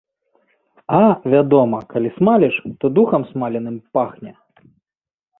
А, 0.99 1.01
вядома, 1.33 1.79
калі 1.91 2.09
смаліш, 2.15 2.55
то 2.83 2.91
духам 2.99 3.27
смаленым 3.33 3.77
пахне. 3.99 4.33